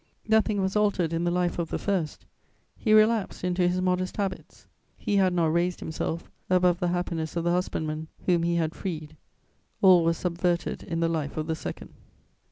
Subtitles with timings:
[0.27, 2.25] Nothing was altered in the life of the first;
[2.75, 4.65] he relapsed into his modest habits;
[4.97, 9.15] he had not raised himself above the happiness of the husbandman whom he had freed:
[9.79, 11.93] all was subverted in the life of the second.